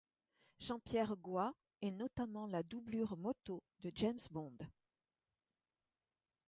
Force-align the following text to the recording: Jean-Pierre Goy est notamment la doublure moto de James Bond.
Jean-Pierre 0.59 1.15
Goy 1.15 1.51
est 1.83 1.91
notamment 1.91 2.47
la 2.47 2.63
doublure 2.63 3.15
moto 3.17 3.61
de 3.81 3.91
James 3.93 4.17
Bond. 4.31 4.57